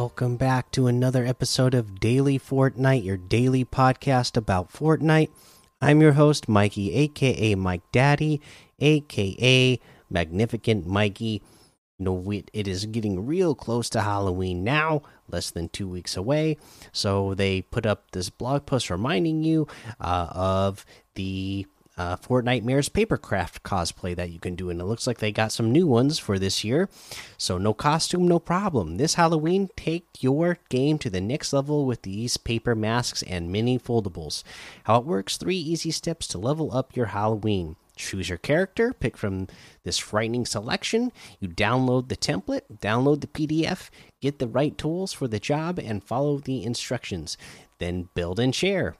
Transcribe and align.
welcome 0.00 0.36
back 0.38 0.70
to 0.70 0.86
another 0.86 1.26
episode 1.26 1.74
of 1.74 2.00
Daily 2.00 2.38
Fortnite, 2.38 3.04
your 3.04 3.18
daily 3.18 3.66
podcast 3.66 4.34
about 4.34 4.72
Fortnite. 4.72 5.28
I'm 5.82 6.00
your 6.00 6.12
host, 6.12 6.48
Mikey, 6.48 6.94
aka 6.94 7.54
Mike 7.54 7.82
Daddy, 7.92 8.40
aka 8.78 9.78
Magnificent 10.08 10.86
Mikey. 10.86 11.42
You 11.98 12.30
it, 12.30 12.50
it 12.54 12.66
is 12.66 12.86
getting 12.86 13.26
real 13.26 13.54
close 13.54 13.90
to 13.90 14.00
Halloween 14.00 14.64
now, 14.64 15.02
less 15.28 15.50
than 15.50 15.68
two 15.68 15.86
weeks 15.86 16.16
away. 16.16 16.56
So 16.92 17.34
they 17.34 17.60
put 17.60 17.84
up 17.84 18.12
this 18.12 18.30
blog 18.30 18.64
post 18.64 18.88
reminding 18.88 19.42
you 19.42 19.68
uh, 20.00 20.28
of 20.30 20.86
the 21.14 21.66
uh, 22.00 22.16
Fortnitemares 22.16 22.88
Papercraft 22.88 23.60
cosplay 23.60 24.16
that 24.16 24.30
you 24.30 24.38
can 24.38 24.54
do, 24.54 24.70
and 24.70 24.80
it 24.80 24.84
looks 24.84 25.06
like 25.06 25.18
they 25.18 25.30
got 25.30 25.52
some 25.52 25.70
new 25.70 25.86
ones 25.86 26.18
for 26.18 26.38
this 26.38 26.64
year. 26.64 26.88
So 27.36 27.58
no 27.58 27.74
costume, 27.74 28.26
no 28.26 28.38
problem. 28.38 28.96
This 28.96 29.14
Halloween, 29.14 29.68
take 29.76 30.06
your 30.20 30.56
game 30.70 30.96
to 31.00 31.10
the 31.10 31.20
next 31.20 31.52
level 31.52 31.84
with 31.84 32.00
these 32.00 32.38
paper 32.38 32.74
masks 32.74 33.22
and 33.24 33.52
mini 33.52 33.78
foldables. 33.78 34.42
How 34.84 34.96
it 34.96 35.04
works: 35.04 35.36
three 35.36 35.58
easy 35.58 35.90
steps 35.90 36.26
to 36.28 36.38
level 36.38 36.74
up 36.74 36.96
your 36.96 37.06
Halloween. 37.06 37.76
Choose 37.96 38.30
your 38.30 38.38
character, 38.38 38.94
pick 38.94 39.18
from 39.18 39.48
this 39.84 39.98
frightening 39.98 40.46
selection. 40.46 41.12
You 41.38 41.50
download 41.50 42.08
the 42.08 42.16
template, 42.16 42.62
download 42.80 43.20
the 43.20 43.26
PDF, 43.26 43.90
get 44.22 44.38
the 44.38 44.48
right 44.48 44.78
tools 44.78 45.12
for 45.12 45.28
the 45.28 45.38
job, 45.38 45.78
and 45.78 46.02
follow 46.02 46.38
the 46.38 46.64
instructions. 46.64 47.36
Then 47.76 48.08
build 48.14 48.40
and 48.40 48.54
share. 48.54 48.96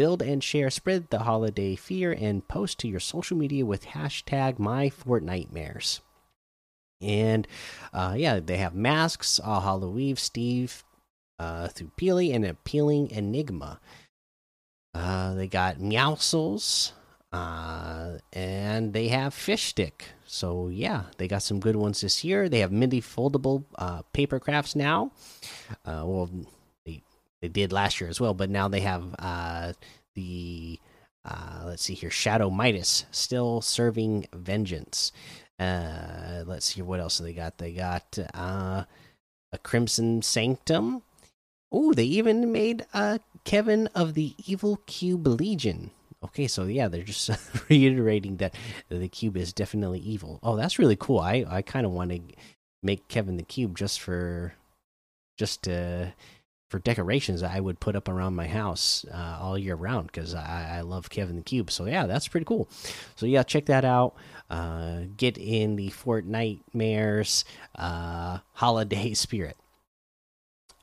Build 0.00 0.22
and 0.22 0.42
share, 0.42 0.70
spread 0.70 1.10
the 1.10 1.18
holiday 1.18 1.76
fear, 1.76 2.10
and 2.10 2.48
post 2.48 2.78
to 2.78 2.88
your 2.88 3.00
social 3.00 3.36
media 3.36 3.66
with 3.66 3.88
hashtag 3.88 4.56
MyFortnitemares. 4.56 6.00
And 7.02 7.46
uh, 7.92 8.14
yeah, 8.16 8.40
they 8.40 8.56
have 8.56 8.74
masks, 8.74 9.38
All 9.38 9.60
Hollow 9.60 9.98
Eve, 9.98 10.18
Steve, 10.18 10.84
uh, 11.38 11.68
through 11.68 11.90
Peely, 11.98 12.34
and 12.34 12.46
Appealing 12.46 13.10
Enigma. 13.10 13.78
Uh, 14.94 15.34
they 15.34 15.46
got 15.46 15.80
Meowscles, 15.80 16.92
uh, 17.30 18.12
and 18.32 18.94
they 18.94 19.08
have 19.08 19.34
Fish 19.34 19.64
Stick. 19.64 20.12
So 20.24 20.68
yeah, 20.68 21.02
they 21.18 21.28
got 21.28 21.42
some 21.42 21.60
good 21.60 21.76
ones 21.76 22.00
this 22.00 22.24
year. 22.24 22.48
They 22.48 22.60
have 22.60 22.72
mini 22.72 23.02
foldable 23.02 23.64
uh, 23.76 24.00
paper 24.14 24.40
crafts 24.40 24.74
now. 24.74 25.12
Uh, 25.84 26.04
well, 26.06 26.30
they 27.40 27.48
did 27.48 27.72
last 27.72 28.00
year 28.00 28.10
as 28.10 28.20
well, 28.20 28.34
but 28.34 28.50
now 28.50 28.68
they 28.68 28.80
have 28.80 29.14
uh, 29.18 29.72
the 30.14 30.78
uh, 31.24 31.64
let's 31.66 31.82
see 31.82 31.94
here, 31.94 32.10
Shadow 32.10 32.50
Midas 32.50 33.04
still 33.10 33.60
serving 33.60 34.26
vengeance. 34.32 35.12
Uh, 35.58 36.44
let's 36.46 36.66
see 36.66 36.82
what 36.82 37.00
else 37.00 37.18
they 37.18 37.34
got. 37.34 37.58
They 37.58 37.72
got 37.72 38.18
uh, 38.34 38.84
a 39.52 39.58
Crimson 39.58 40.22
Sanctum. 40.22 41.02
Oh, 41.70 41.92
they 41.92 42.04
even 42.04 42.50
made 42.50 42.86
uh, 42.94 43.18
Kevin 43.44 43.88
of 43.94 44.14
the 44.14 44.34
Evil 44.46 44.80
Cube 44.86 45.26
Legion. 45.26 45.90
Okay, 46.24 46.46
so 46.46 46.64
yeah, 46.64 46.88
they're 46.88 47.02
just 47.02 47.30
reiterating 47.68 48.36
that 48.38 48.54
the 48.88 49.08
cube 49.08 49.36
is 49.36 49.52
definitely 49.52 50.00
evil. 50.00 50.38
Oh, 50.42 50.56
that's 50.56 50.78
really 50.78 50.96
cool. 50.96 51.20
I 51.20 51.44
I 51.48 51.62
kind 51.62 51.86
of 51.86 51.92
want 51.92 52.10
to 52.10 52.20
make 52.82 53.08
Kevin 53.08 53.36
the 53.36 53.42
cube 53.42 53.76
just 53.76 54.00
for 54.00 54.54
just 55.38 55.62
to 55.64 56.12
for 56.70 56.78
decorations 56.78 57.42
I 57.42 57.58
would 57.58 57.80
put 57.80 57.96
up 57.96 58.08
around 58.08 58.36
my 58.36 58.46
house 58.46 59.04
uh, 59.12 59.38
all 59.40 59.58
year 59.58 59.74
round 59.74 60.06
because 60.06 60.34
I, 60.34 60.76
I, 60.76 60.80
love 60.82 61.10
Kevin 61.10 61.36
the 61.36 61.42
Cube. 61.42 61.68
So 61.70 61.84
yeah, 61.84 62.06
that's 62.06 62.28
pretty 62.28 62.46
cool. 62.46 62.68
So 63.16 63.26
yeah, 63.26 63.42
check 63.42 63.66
that 63.66 63.84
out. 63.84 64.14
Uh, 64.48 65.00
get 65.16 65.36
in 65.36 65.74
the 65.74 65.90
Fortnitemares 65.90 67.44
uh, 67.74 68.38
holiday 68.52 69.14
spirit. 69.14 69.56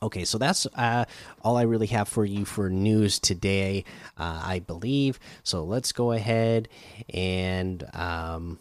Okay, 0.04 0.26
so 0.26 0.38
that's 0.38 0.68
uh, 0.76 1.06
all 1.42 1.58
I 1.58 1.64
really 1.64 1.88
have 1.88 2.08
for 2.08 2.24
you 2.24 2.46
for 2.46 2.70
news 2.70 3.18
today, 3.18 3.84
uh, 4.18 4.42
I 4.44 4.60
believe. 4.60 5.20
So 5.44 5.64
let's 5.64 5.92
go 5.92 6.12
ahead 6.12 6.68
and 7.12 7.84
um, 7.94 8.60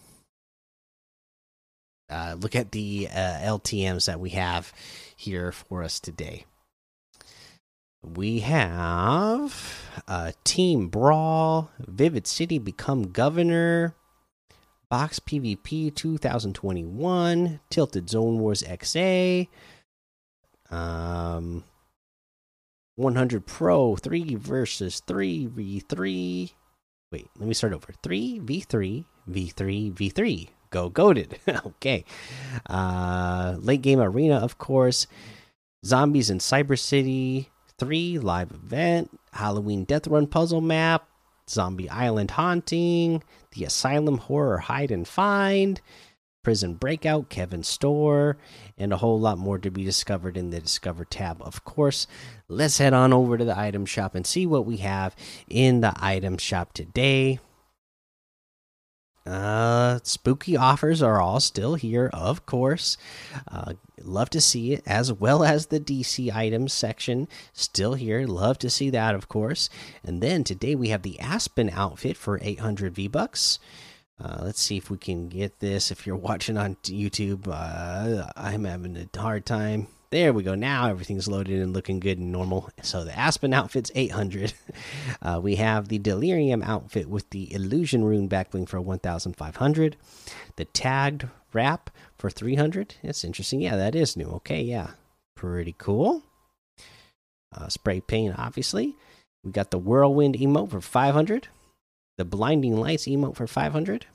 uh, 2.09 2.37
look 2.39 2.55
at 2.55 2.71
the 2.71 3.09
LTMs 3.11 4.07
that 4.07 4.21
we 4.21 4.31
have 4.31 4.73
here 5.17 5.51
for 5.51 5.83
us 5.83 6.01
today 6.01 6.47
we 8.03 8.41
have 8.41 10.03
uh, 10.09 10.33
Team 10.45 10.89
Brawl, 10.89 11.71
Vivid 11.79 12.27
City 12.27 12.59
Become 12.59 13.11
Governor, 13.13 13.95
Box 14.89 15.19
PvP 15.19 15.95
2021, 15.95 17.61
Tilted 17.71 18.09
Zone 18.09 18.39
Wars 18.39 18.63
XA, 18.63 19.49
um, 20.71 21.65
100 22.97 23.47
Pro 23.47 23.97
3 23.97 24.35
versus 24.37 25.01
3 25.07 25.49
v3. 25.49 26.53
Wait, 27.13 27.29
let 27.39 27.49
me 27.49 27.55
start 27.55 27.73
over. 27.73 27.93
3 28.03 28.41
v3, 28.41 29.05
v3, 29.29 29.93
v3. 29.95 30.49
Go 30.71 30.89
goaded. 30.89 31.39
okay. 31.67 32.05
Uh, 32.69 33.57
late 33.59 33.83
game 33.83 34.01
arena, 34.01 34.37
of 34.37 34.59
course. 34.59 35.07
Zombies 35.85 36.31
in 36.31 36.39
Cyber 36.39 36.79
City, 36.79 37.51
3 37.79 38.19
live 38.19 38.51
event, 38.53 39.19
Halloween 39.33 39.85
Death 39.85 40.07
Run 40.07 40.27
puzzle 40.27 40.61
map, 40.61 41.09
Zombie 41.49 41.91
Island 41.91 42.33
haunting, 42.33 43.23
the 43.53 43.65
Asylum 43.65 44.19
horror 44.19 44.59
hide 44.59 44.91
and 44.91 45.07
find, 45.07 45.81
Prison 46.43 46.75
Breakout, 46.75 47.29
Kevin 47.29 47.65
Store, 47.65 48.37
and 48.79 48.93
a 48.93 48.97
whole 48.97 49.19
lot 49.19 49.37
more 49.37 49.59
to 49.59 49.71
be 49.71 49.85
discovered 49.85 50.37
in 50.37 50.51
the 50.51 50.61
Discover 50.61 51.05
tab, 51.05 51.43
of 51.43 51.65
course. 51.65 52.07
Let's 52.49 52.79
head 52.79 52.93
on 52.93 53.13
over 53.13 53.37
to 53.37 53.45
the 53.45 53.59
item 53.59 53.85
shop 53.85 54.15
and 54.15 54.25
see 54.25 54.47
what 54.47 54.65
we 54.65 54.77
have 54.77 55.17
in 55.49 55.81
the 55.81 55.93
item 55.97 56.39
shop 56.39 56.73
today. 56.73 57.41
Uh, 59.27 59.31
spooky 60.05 60.57
offers 60.57 61.03
are 61.03 61.21
all 61.21 61.41
still 61.41 61.75
here, 61.75 62.11
of 62.13 62.47
course. 62.47 62.97
Uh, 63.49 63.75
love 64.03 64.31
to 64.31 64.41
see 64.41 64.73
it, 64.73 64.83
as 64.87 65.13
well 65.13 65.45
as 65.45 65.67
the 65.67 65.81
DC 65.81 66.35
items 66.35 66.73
section 66.73 67.29
still 67.53 67.95
here. 67.95 68.27
Love 68.27 68.59
to 68.59 68.71
see 68.71 68.91
that, 68.91 69.15
of 69.15 69.29
course. 69.29 69.69
And 70.05 70.23
then 70.23 70.45
today 70.45 70.75
we 70.75 70.89
have 70.89 71.03
the 71.03 71.19
Aspen 71.21 71.71
outfit 71.71 72.17
for 72.17 72.39
800 72.43 72.95
V 72.95 73.09
bucks. 73.09 73.59
Uh, 74.23 74.39
let's 74.43 74.61
see 74.61 74.77
if 74.77 74.91
we 74.91 74.97
can 74.97 75.29
get 75.29 75.61
this. 75.61 75.91
If 75.91 76.07
you're 76.07 76.17
watching 76.17 76.57
on 76.57 76.77
YouTube, 76.83 77.49
uh, 77.49 78.31
I'm 78.37 78.65
having 78.65 78.97
a 78.97 79.21
hard 79.21 79.45
time 79.45 79.89
there 80.11 80.33
we 80.33 80.43
go. 80.43 80.55
Now 80.55 80.89
everything's 80.89 81.29
loaded 81.29 81.61
and 81.61 81.73
looking 81.73 82.01
good 82.01 82.19
and 82.19 82.33
normal. 82.33 82.71
So 82.83 83.05
the 83.05 83.17
Aspen 83.17 83.53
outfit's 83.53 83.91
800. 83.95 84.53
Uh, 85.23 85.41
we 85.43 85.57
have 85.57 85.89
the 85.89 85.99
Delirium 85.99 86.63
outfit 86.63 87.09
with 87.09 87.29
the 87.31 87.53
Illusion 87.53 88.05
Rune 88.05 88.29
backbling 88.29 88.69
for 88.69 88.81
1,500. 88.81 89.97
The 90.57 90.65
Tagged 90.67 91.27
Wrap 91.53 91.91
for 92.19 92.29
300. 92.31 92.97
It's 93.03 93.25
interesting. 93.25 93.61
Yeah, 93.61 93.77
that 93.77 93.95
is 93.95 94.17
new. 94.17 94.27
Okay, 94.27 94.63
yeah. 94.63 94.91
Pretty 95.35 95.75
cool. 95.79 96.23
Uh, 97.57 97.69
spray 97.69 98.01
paint, 98.01 98.35
obviously. 98.39 98.95
We 99.43 99.53
got 99.53 99.71
the 99.71 99.79
Whirlwind 99.79 100.37
emote 100.37 100.71
for 100.71 100.81
500. 100.81 101.49
The 102.19 102.25
Blinding 102.25 102.77
Lights 102.77 103.07
emote 103.07 103.37
for 103.37 103.47
500. 103.47 104.07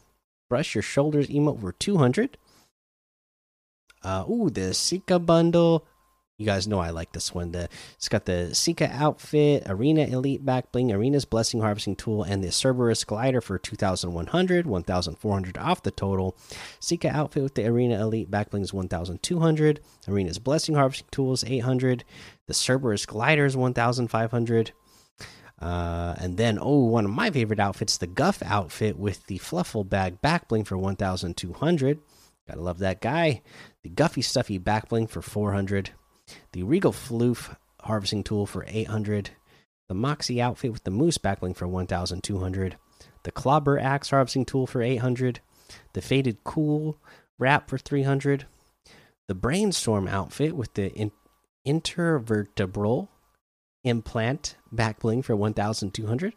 Brush 0.49 0.75
Your 0.75 0.81
Shoulders 0.81 1.27
emote 1.27 1.61
for 1.61 1.71
200. 1.71 2.37
Uh, 4.03 4.23
ooh, 4.29 4.49
the 4.49 4.73
Sika 4.73 5.19
bundle. 5.19 5.85
You 6.37 6.47
guys 6.47 6.67
know 6.67 6.79
I 6.79 6.89
like 6.89 7.11
this 7.11 7.35
one. 7.35 7.51
The 7.51 7.69
it's 7.95 8.09
got 8.09 8.25
the 8.25 8.55
Sika 8.55 8.89
outfit, 8.91 9.61
Arena 9.67 10.05
Elite 10.05 10.43
back 10.43 10.71
bling, 10.71 10.91
Arena's 10.91 11.23
Blessing 11.23 11.61
Harvesting 11.61 11.95
Tool, 11.95 12.23
and 12.23 12.43
the 12.43 12.51
Cerberus 12.51 13.03
glider 13.03 13.41
for 13.41 13.59
2,100, 13.59 14.65
1,400 14.65 15.57
off 15.59 15.83
the 15.83 15.91
total. 15.91 16.35
Sika 16.79 17.09
outfit 17.09 17.43
with 17.43 17.53
the 17.53 17.67
Arena 17.67 18.01
Elite 18.01 18.31
back 18.31 18.49
bling 18.49 18.63
is 18.63 18.73
1,200. 18.73 19.81
Arena's 20.07 20.39
Blessing 20.39 20.73
Harvesting 20.73 21.09
Tool 21.11 21.33
is 21.33 21.43
800. 21.43 22.03
The 22.47 22.55
Cerberus 22.55 23.05
glider 23.05 23.45
is 23.45 23.55
1,500. 23.55 24.71
Uh, 25.61 26.15
and 26.17 26.37
then, 26.37 26.57
oh, 26.59 26.85
one 26.85 27.05
of 27.05 27.11
my 27.11 27.29
favorite 27.29 27.59
outfits, 27.59 27.97
the 27.97 28.07
Guff 28.07 28.41
outfit 28.43 28.97
with 28.97 29.27
the 29.27 29.37
Fluffle 29.37 29.87
bag 29.87 30.19
back 30.21 30.47
bling 30.47 30.63
for 30.63 30.75
1,200. 30.75 31.99
Gotta 32.51 32.63
love 32.63 32.79
that 32.79 32.99
guy. 32.99 33.43
The 33.81 33.89
Guffy 33.89 34.21
Stuffy 34.21 34.57
back 34.57 34.89
bling 34.89 35.07
for 35.07 35.21
400. 35.21 35.91
The 36.51 36.63
Regal 36.63 36.91
Floof 36.91 37.55
harvesting 37.79 38.25
tool 38.25 38.45
for 38.45 38.65
800. 38.67 39.29
The 39.87 39.93
Moxie 39.95 40.41
outfit 40.41 40.73
with 40.73 40.83
the 40.83 40.91
Moose 40.91 41.17
backbling 41.17 41.55
for 41.55 41.65
1,200. 41.65 42.75
The 43.23 43.31
Clobber 43.31 43.79
Axe 43.79 44.09
harvesting 44.09 44.43
tool 44.43 44.67
for 44.67 44.81
800. 44.81 45.39
The 45.93 46.01
Faded 46.01 46.43
Cool 46.43 46.97
wrap 47.39 47.69
for 47.69 47.77
300. 47.77 48.45
The 49.29 49.35
Brainstorm 49.35 50.09
outfit 50.09 50.53
with 50.53 50.73
the 50.73 50.91
in 50.91 51.13
intervertebral 51.65 53.07
implant 53.85 54.57
backbling 54.75 55.23
for 55.23 55.37
1,200 55.37 56.33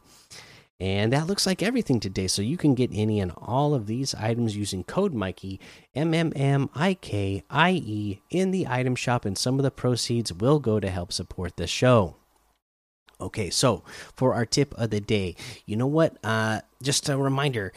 And 0.80 1.12
that 1.12 1.28
looks 1.28 1.46
like 1.46 1.62
everything 1.62 2.00
today. 2.00 2.26
So 2.26 2.42
you 2.42 2.56
can 2.56 2.74
get 2.74 2.90
any 2.92 3.20
and 3.20 3.32
all 3.36 3.74
of 3.74 3.86
these 3.86 4.14
items 4.14 4.56
using 4.56 4.82
code 4.82 5.14
Mikey, 5.14 5.60
M 5.94 6.12
M 6.12 6.32
M 6.34 6.68
I 6.74 6.94
K 6.94 7.44
I 7.48 7.70
E, 7.70 8.20
in 8.30 8.50
the 8.50 8.66
item 8.66 8.96
shop, 8.96 9.24
and 9.24 9.38
some 9.38 9.58
of 9.58 9.62
the 9.62 9.70
proceeds 9.70 10.32
will 10.32 10.58
go 10.58 10.80
to 10.80 10.90
help 10.90 11.12
support 11.12 11.56
the 11.56 11.68
show. 11.68 12.16
Okay, 13.20 13.48
so 13.50 13.84
for 14.16 14.34
our 14.34 14.44
tip 14.44 14.74
of 14.74 14.90
the 14.90 15.00
day, 15.00 15.36
you 15.64 15.76
know 15.76 15.86
what? 15.86 16.16
Uh, 16.24 16.60
just 16.82 17.08
a 17.08 17.16
reminder, 17.16 17.72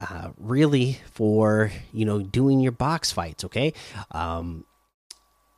uh, 0.00 0.30
really 0.36 1.00
for 1.10 1.72
you 1.92 2.04
know 2.04 2.20
doing 2.20 2.60
your 2.60 2.72
box 2.72 3.10
fights. 3.10 3.44
Okay, 3.44 3.72
um, 4.10 4.66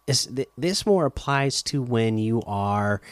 this 0.06 0.28
this 0.56 0.86
more 0.86 1.04
applies 1.04 1.64
to 1.64 1.82
when 1.82 2.16
you 2.16 2.42
are 2.46 3.02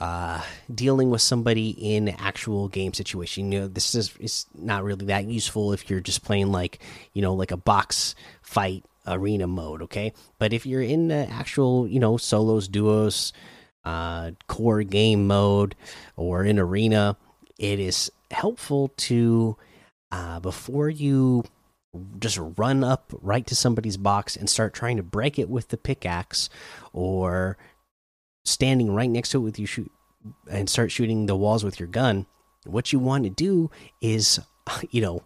uh 0.00 0.42
dealing 0.74 1.10
with 1.10 1.22
somebody 1.22 1.70
in 1.70 2.08
actual 2.08 2.68
game 2.68 2.92
situation. 2.92 3.52
You 3.52 3.60
know 3.60 3.68
this 3.68 3.94
is 3.94 4.12
it's 4.18 4.46
not 4.54 4.84
really 4.84 5.06
that 5.06 5.26
useful 5.26 5.72
if 5.72 5.88
you're 5.88 6.00
just 6.00 6.24
playing 6.24 6.50
like 6.52 6.80
you 7.12 7.22
know 7.22 7.34
like 7.34 7.52
a 7.52 7.56
box 7.56 8.14
fight 8.42 8.84
arena 9.06 9.46
mode 9.46 9.82
okay? 9.82 10.12
But 10.38 10.52
if 10.52 10.66
you're 10.66 10.82
in 10.82 11.08
the 11.08 11.28
actual 11.30 11.86
you 11.86 12.00
know 12.00 12.16
solos 12.16 12.68
duos 12.68 13.32
uh 13.84 14.32
core 14.48 14.82
game 14.82 15.26
mode 15.26 15.74
or 16.16 16.44
in 16.44 16.58
arena 16.58 17.16
it 17.58 17.78
is 17.78 18.10
helpful 18.30 18.88
to 18.96 19.56
uh 20.10 20.40
before 20.40 20.88
you 20.88 21.44
just 22.18 22.38
run 22.56 22.82
up 22.82 23.12
right 23.22 23.46
to 23.46 23.54
somebody's 23.54 23.96
box 23.96 24.36
and 24.36 24.48
start 24.50 24.74
trying 24.74 24.96
to 24.96 25.02
break 25.02 25.38
it 25.38 25.48
with 25.48 25.68
the 25.68 25.76
pickaxe 25.76 26.48
or 26.92 27.56
standing 28.44 28.94
right 28.94 29.10
next 29.10 29.30
to 29.30 29.38
it 29.38 29.40
with 29.40 29.58
you 29.58 29.66
shoot 29.66 29.90
and 30.50 30.68
start 30.70 30.90
shooting 30.90 31.26
the 31.26 31.36
walls 31.36 31.64
with 31.64 31.78
your 31.78 31.88
gun 31.88 32.26
what 32.66 32.92
you 32.92 32.98
want 32.98 33.24
to 33.24 33.30
do 33.30 33.70
is 34.00 34.40
you 34.90 35.00
know 35.00 35.22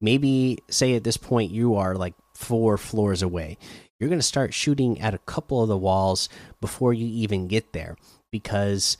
maybe 0.00 0.58
say 0.68 0.94
at 0.94 1.04
this 1.04 1.16
point 1.16 1.50
you 1.50 1.74
are 1.74 1.94
like 1.94 2.14
four 2.34 2.76
floors 2.76 3.22
away. 3.22 3.56
You're 3.98 4.10
going 4.10 4.18
to 4.18 4.26
start 4.26 4.52
shooting 4.52 5.00
at 5.00 5.14
a 5.14 5.18
couple 5.18 5.62
of 5.62 5.68
the 5.68 5.76
walls 5.76 6.28
before 6.60 6.92
you 6.92 7.06
even 7.06 7.48
get 7.48 7.72
there 7.72 7.96
because 8.30 8.98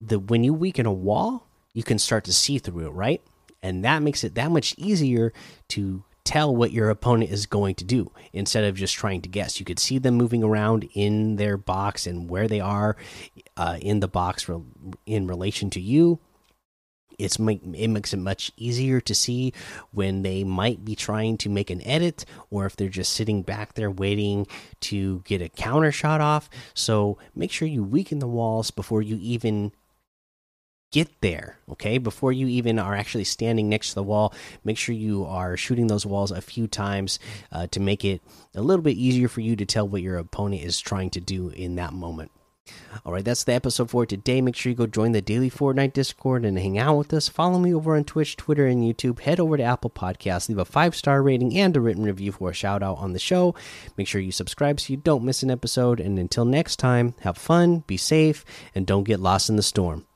the 0.00 0.18
when 0.18 0.42
you 0.42 0.54
weaken 0.54 0.86
a 0.86 0.92
wall 0.92 1.46
you 1.74 1.82
can 1.82 1.98
start 1.98 2.24
to 2.24 2.32
see 2.32 2.58
through 2.58 2.86
it 2.86 2.90
right? 2.90 3.22
And 3.62 3.84
that 3.84 4.02
makes 4.02 4.24
it 4.24 4.34
that 4.36 4.50
much 4.50 4.74
easier 4.78 5.32
to 5.70 6.04
tell 6.26 6.54
what 6.54 6.72
your 6.72 6.90
opponent 6.90 7.30
is 7.30 7.46
going 7.46 7.74
to 7.76 7.84
do 7.84 8.10
instead 8.32 8.64
of 8.64 8.74
just 8.74 8.94
trying 8.94 9.22
to 9.22 9.28
guess. 9.28 9.58
You 9.58 9.64
could 9.64 9.78
see 9.78 9.98
them 9.98 10.16
moving 10.16 10.42
around 10.42 10.88
in 10.92 11.36
their 11.36 11.56
box 11.56 12.06
and 12.06 12.28
where 12.28 12.48
they 12.48 12.60
are 12.60 12.96
uh, 13.56 13.78
in 13.80 14.00
the 14.00 14.08
box 14.08 14.50
in 15.06 15.26
relation 15.26 15.70
to 15.70 15.80
you. 15.80 16.18
It's 17.18 17.38
make, 17.38 17.62
it 17.62 17.88
makes 17.88 18.12
it 18.12 18.18
much 18.18 18.52
easier 18.58 19.00
to 19.00 19.14
see 19.14 19.54
when 19.92 20.20
they 20.20 20.44
might 20.44 20.84
be 20.84 20.94
trying 20.94 21.38
to 21.38 21.48
make 21.48 21.70
an 21.70 21.80
edit 21.86 22.26
or 22.50 22.66
if 22.66 22.76
they're 22.76 22.88
just 22.88 23.14
sitting 23.14 23.40
back 23.40 23.72
there 23.72 23.90
waiting 23.90 24.46
to 24.80 25.22
get 25.24 25.40
a 25.40 25.48
counter 25.48 25.92
shot 25.92 26.20
off. 26.20 26.50
So 26.74 27.16
make 27.34 27.50
sure 27.50 27.66
you 27.66 27.82
weaken 27.82 28.18
the 28.18 28.26
walls 28.26 28.70
before 28.70 29.00
you 29.00 29.16
even 29.22 29.72
get 30.90 31.20
there 31.20 31.58
okay? 31.70 31.98
Before 31.98 32.32
you 32.32 32.46
even 32.46 32.78
are 32.78 32.94
actually 32.94 33.24
standing 33.24 33.68
next 33.68 33.90
to 33.90 33.94
the 33.96 34.02
wall 34.02 34.32
make 34.64 34.78
sure 34.78 34.94
you 34.94 35.24
are 35.24 35.56
shooting 35.56 35.86
those 35.86 36.06
walls 36.06 36.30
a 36.30 36.40
few 36.40 36.66
times 36.66 37.18
uh, 37.52 37.66
to 37.68 37.80
make 37.80 38.04
it 38.04 38.22
a 38.54 38.62
little 38.62 38.82
bit 38.82 38.96
easier 38.96 39.28
for 39.28 39.40
you 39.40 39.56
to 39.56 39.66
tell 39.66 39.88
what 39.88 40.02
your 40.02 40.18
opponent 40.18 40.62
is 40.62 40.80
trying 40.80 41.10
to 41.10 41.20
do 41.20 41.48
in 41.50 41.76
that 41.76 41.92
moment. 41.92 42.30
All 43.04 43.12
right 43.12 43.24
that's 43.24 43.44
the 43.44 43.52
episode 43.52 43.90
for 43.90 44.06
today. 44.06 44.40
Make 44.40 44.56
sure 44.56 44.70
you 44.70 44.76
go 44.76 44.86
join 44.86 45.12
the 45.12 45.22
daily 45.22 45.50
fortnite 45.50 45.92
discord 45.92 46.44
and 46.44 46.58
hang 46.58 46.78
out 46.78 46.96
with 46.96 47.12
us. 47.12 47.28
Follow 47.28 47.58
me 47.58 47.72
over 47.72 47.96
on 47.96 48.04
twitch 48.04 48.36
twitter 48.36 48.66
and 48.66 48.82
youtube. 48.82 49.20
Head 49.20 49.38
over 49.38 49.56
to 49.56 49.62
apple 49.62 49.90
podcasts. 49.90 50.48
Leave 50.48 50.58
a 50.58 50.64
five 50.64 50.96
star 50.96 51.22
rating 51.22 51.56
and 51.56 51.76
a 51.76 51.80
written 51.80 52.04
review 52.04 52.32
for 52.32 52.50
a 52.50 52.54
shout 52.54 52.82
out 52.82 52.98
on 52.98 53.12
the 53.12 53.18
show. 53.18 53.54
Make 53.96 54.08
sure 54.08 54.20
you 54.20 54.32
subscribe 54.32 54.80
so 54.80 54.92
you 54.92 54.96
don't 54.96 55.24
miss 55.24 55.42
an 55.42 55.50
episode. 55.50 56.00
And 56.00 56.18
until 56.18 56.44
next 56.44 56.76
time 56.76 57.14
have 57.20 57.38
fun 57.38 57.84
be 57.86 57.96
safe 57.96 58.44
and 58.74 58.86
don't 58.86 59.04
get 59.04 59.20
lost 59.20 59.48
in 59.48 59.56
the 59.56 59.62
storm 59.62 60.06